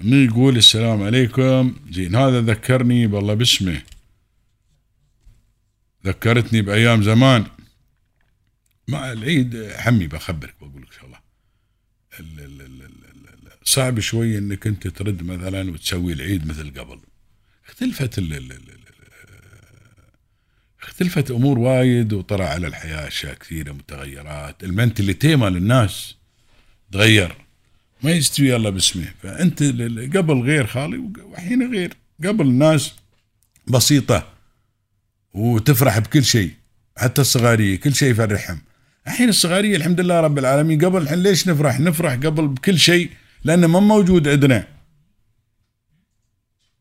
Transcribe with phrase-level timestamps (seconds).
[0.00, 1.76] انه يقول السلام عليكم.
[1.90, 3.82] زين هذا ذكرني بالله باسمه.
[6.06, 7.46] ذكرتني بأيام زمان.
[8.88, 11.18] مع العيد حمي بخبرك بقول لك شغله
[12.20, 17.00] ال- ال- ال- ال- ال- صعب شوي إنك أنت ترد مثلا وتسوي العيد مثل قبل.
[17.66, 18.22] اختلفت
[20.82, 24.64] اختلفت أمور وايد وطلع على الحياة أشياء كثيرة متغيرات.
[24.64, 26.16] المنتاليتي مال الناس
[26.92, 27.45] تغير.
[28.02, 29.04] ما يستوي الله باسمه.
[29.22, 29.62] فأنت
[30.16, 31.96] قبل غير خالي وحين غير.
[32.24, 32.92] قبل الناس
[33.68, 34.28] بسيطة
[35.34, 36.50] وتفرح بكل شيء
[36.96, 38.58] حتى الصغارية كل شيء يفرحهم.
[39.06, 43.10] الحين الصغارية الحمد لله رب العالمين قبل الحين ليش نفرح؟ نفرح قبل بكل شيء
[43.44, 44.66] لأنه ما موجود عندنا.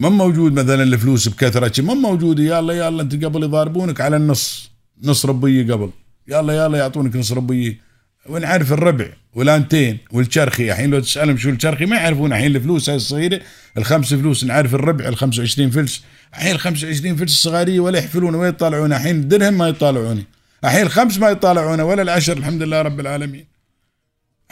[0.00, 2.38] ما موجود مثلا الفلوس بكثرة ما موجود.
[2.38, 4.70] يلا يلا أنت قبل يضاربونك على النص.
[5.02, 5.90] نص ربية قبل.
[6.28, 7.85] يلا يلا يعطونك نص ربية.
[8.28, 10.72] ونعرف الربع والآنتين والشرخي.
[10.72, 13.40] الحين لو تسألهم شو الشرخي ما يعرفون الحين الفلوس هاي الصغيرة.
[13.78, 16.02] الخمس فلوس نعرف الربع ال 25 فلس.
[16.34, 20.24] الحين ال 25 فلس الصغارية ولا يحفلون ولا يطالعون؟ الحين الدرهم ما يطالعوني.
[20.64, 23.44] الحين الخمس ما يطالعونه ولا العشر الحمد لله رب العالمين.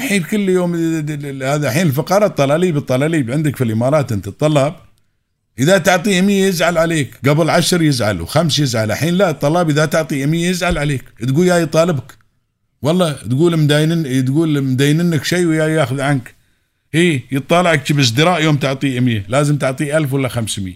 [0.01, 0.75] الحين كل يوم
[1.43, 4.77] هذا الحين الفقراء الطلاليب الطلاليب عندك في الإمارات أنت الطلاب
[5.59, 8.91] إذا تعطيه 100 يزعل عليك قبل عشر يزعل وخمس يزعل.
[8.91, 12.24] الحين لا الطلاب إذا تعطيه 100 يزعل عليك تقول يا يطالبك.
[12.85, 16.35] والله تقول مداينن تقول مديننك شيء ويا ياخذ عنك.
[16.95, 20.75] إيه يطالعك بازدراء يوم تعطيه 100 لازم تعطيه 1000 ولا 500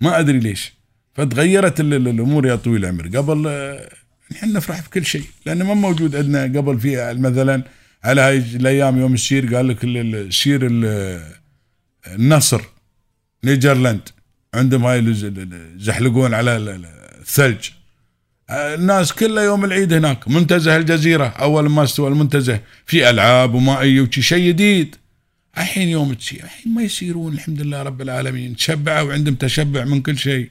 [0.00, 0.72] ما أدري ليش.
[1.14, 3.06] فتغيرت ال- ال- الأمور يا طويل العمر.
[3.16, 3.88] قبل آه،
[4.32, 5.22] نحن نفرح بكل شيء.
[5.46, 7.62] لأنه ما موجود عندنا قبل في مثلا
[8.04, 11.22] على هاي الأيام يوم السير قال لك ال- ال- السير ال-
[12.06, 12.62] النصر
[13.44, 14.08] نيجرلاند.
[14.54, 15.32] عندهم هاي اللي ز-
[15.84, 16.86] زحلقون على ال- ال-
[17.20, 17.68] الثلج.
[18.50, 20.28] الناس كلها يوم العيد هناك.
[20.28, 22.60] منتزه الجزيرة أول ما استوى المنتزه.
[22.86, 24.96] في ألعاب ومائية وشي شيء جديد.
[25.58, 28.56] الحين يوم تشي الحين ما يصيرون الحمد لله رب العالمين.
[28.56, 30.50] تشبعوا وعندهم تشبع من كل شيء.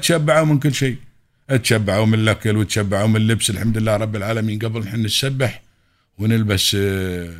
[0.00, 0.96] تشبعوا من كل شيء.
[1.62, 4.58] تشبعوا من الأكل وتشبعوا من اللبس الحمد لله رب العالمين.
[4.58, 5.62] قبل نحن نسبح
[6.18, 7.34] ونلبس آه،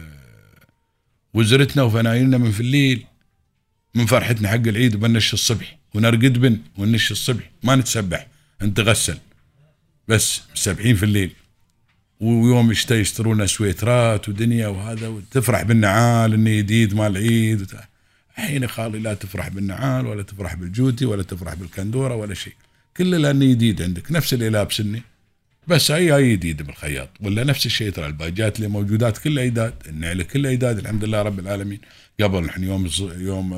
[1.34, 3.04] وزرتنا وفنايلنا من في الليل.
[3.94, 5.78] من فرحتنا حق العيد وبنش الصبح.
[5.94, 7.50] ونرقد بن ونش الصبح.
[7.62, 8.26] ما نتسبح
[8.62, 9.18] نتغسل.
[10.08, 11.30] بس مسبحين في الليل.
[12.20, 17.16] ويوم يشتري يشترون سويترات ودنيا وهذا وتفرح بالنعال إنه جديد مال
[17.62, 17.76] وت-
[18.38, 22.52] الحين يا خالي لا تفرح بالنعال ولا تفرح بالجوتي ولا تفرح بالكندورة ولا شيء.
[22.96, 24.12] كله لأنه جديد عندك.
[24.12, 25.02] نفس اللي لابس إني.
[25.66, 27.08] بس هي هي جديد بالخياط.
[27.20, 31.38] ولا نفس الشيء ترى الباجات اللي موجودات كلها ايداد النعلة كلها ايداد الحمد لله رب
[31.38, 31.80] العالمين.
[32.20, 33.52] قبل نحن يوم يوم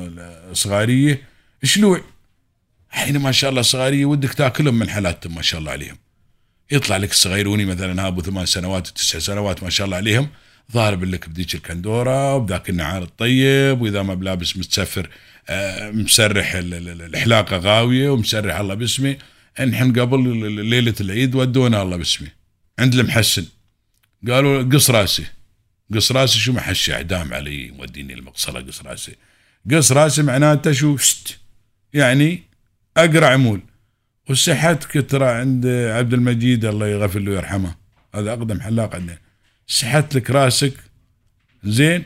[0.51, 1.21] الصغارية.
[1.63, 2.01] شلوع.
[2.93, 5.97] الحين ما شاء الله الصغاريه ودك تاكلهم من حالاتهم ما شاء الله عليهم.
[6.71, 10.29] يطلع لك الصغيروني مثلا ابو ثمان سنوات وتسع سنوات ما شاء الله عليهم
[10.73, 15.09] ضارب لك بديك الكندورة وبذاك النعال الطيب وإذا ما بلابس متسفر
[15.49, 19.17] آه، مسرح ال- ال- ال- الحلاقة غاوية ومسرح الله باسمه
[19.59, 22.27] نحن قبل ليلة العيد ودونا الله باسمه
[22.79, 23.45] عند المحسن.
[24.27, 25.25] قالوا قص راسي.
[25.95, 29.15] قص راسي شو محشي اعدام علي موديني المقصله قص راسي.
[29.71, 30.97] قص راسي معناته شو
[31.93, 32.43] يعني
[32.97, 33.61] أقرع عمول
[34.29, 37.75] وسحتك ترى عند عبد المجيد الله يغفر له ويرحمه.
[38.15, 39.17] هذا أقدم حلاق عندنا.
[39.67, 40.73] سحت لك راسك
[41.63, 42.03] زين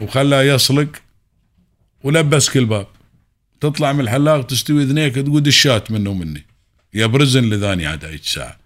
[0.00, 0.88] وخلاه يصلق
[2.02, 2.86] ولبسك الباب
[3.60, 6.46] تطلع من الحلاق تستوي اذنيك تقول دشات منه ومني.
[6.94, 8.56] يا برزن لذاني عاد هيك ساعه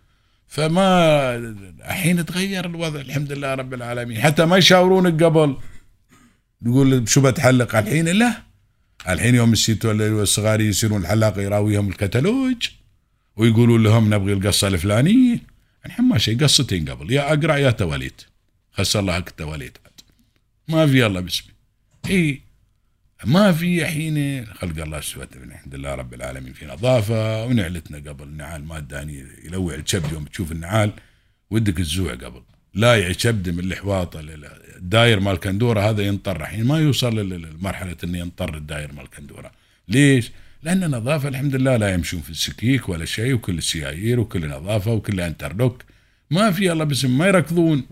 [0.49, 4.21] فما الحين تغير الوضع الحمد لله رب العالمين.
[4.21, 5.57] حتى ما يشاورونك قبل.
[6.65, 8.43] تقول شو بتحلق الحين؟ لا.
[9.09, 12.69] الحين يوم السيتو الصغار يصيرون الحلاق يراويهم الكتالوج.
[13.39, 15.43] ويقولون لهم نبغي القصة الفلانية.
[15.87, 17.13] الحين ما شيء قصتين قبل.
[17.13, 18.23] يا أقرع يا تواليت.
[18.73, 19.79] خسر الله حق التواليت.
[20.69, 21.53] ما في الله باسمي.
[22.11, 22.41] إي
[23.25, 26.53] ما في حين خلق الله سوت الحمد لله رب العالمين.
[26.53, 28.25] في نظافه ونعلتنا قبل.
[28.25, 30.93] النعال ما اداني يلوع الكبد يوم تشوف النعال.
[31.51, 32.43] ودك تزوع قبل.
[32.75, 34.21] لايع كبد من الحواطه
[34.77, 35.91] الداير مال كندورة.
[35.91, 36.41] هذا ينطر.
[36.41, 39.53] الحين ما يوصل للمرحله إنه ينطر الداير مال كندورة.
[39.89, 40.31] ليش؟
[40.63, 45.21] لأن نظافة الحمد لله لا يمشون في السكيك ولا شيء وكل السيايير وكل نظافة وكل
[45.21, 45.83] interlock.
[46.31, 47.87] ما في الله باسم ما يركضون.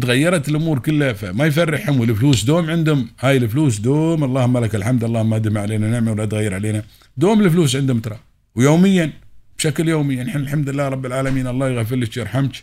[0.00, 2.00] تغيرت الأمور كلها فما يفرحهم.
[2.00, 3.08] والفلوس دوم عندهم.
[3.20, 6.82] هاي الفلوس دوم اللهم لك الحمد اللهم ما دم علينا نعمة ولا تغير علينا.
[7.16, 8.18] دوم الفلوس عندهم ترى.
[8.54, 9.12] ويوميا
[9.58, 10.16] بشكل يومي.
[10.16, 12.62] نحن الحمد لله رب العالمين الله يغفر لك يرحمك.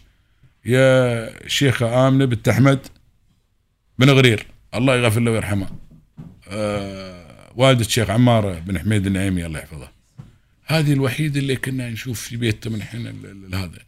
[0.66, 2.80] يا شيخة آمنة بنت أحمد
[4.00, 4.46] بن غرير
[4.76, 5.68] الله يغفر له ويرحمه.
[6.48, 9.92] آه والد الشيخ عمار بن حميد النعيمي الله يحفظه.
[10.66, 13.08] هذه الوحيدة اللي كنا نشوف في بيته من حين
[13.54, 13.80] هذا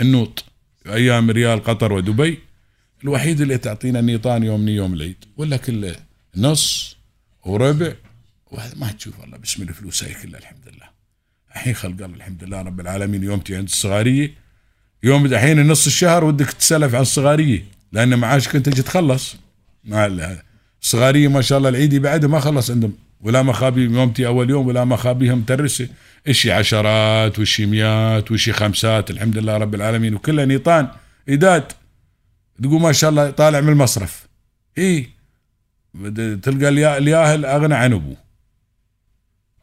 [0.00, 0.44] النوط
[0.86, 2.38] أيام ريال قطر ودبي.
[3.04, 5.96] الوحيد اللي تعطينا النيطان يوم من يوم العيد ولا كله
[6.36, 6.96] نص
[7.44, 7.92] وربع.
[8.50, 10.88] وهذا ما تشوف والله بسم الفلوس هاي كلها الحمد لله.
[11.54, 13.22] الحين خلق الله الحمد لله رب العالمين.
[13.22, 14.34] يومتي عند الصغارية
[15.02, 19.36] يوم الحين نص الشهر ودك تسلف عن الصغارية لأن معاشك أنت تجي تخلص.
[19.84, 20.10] مع
[20.82, 22.92] الصغاريه ما شاء الله العيدي بعده ما خلص عندهم.
[23.20, 25.88] ولا مخابي يومتي أول يوم ولا مخابيها مترسه
[26.28, 29.10] اشي عشرات وشي ميات وشي خمسات.
[29.10, 30.14] الحمد لله رب العالمين.
[30.14, 30.88] وكلها نيطان.
[31.28, 31.72] إداد
[32.62, 34.26] تقول ما شاء الله طالع من المصرف.
[34.78, 35.10] اي
[36.42, 38.16] تلقى الياهل أغنى عن أبوه.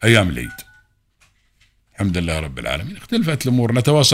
[0.03, 0.49] أيام العيد.
[1.93, 2.97] الحمد لله رب العالمين.
[2.97, 3.73] اختلفت الأمور.
[3.73, 4.13] نتواصل.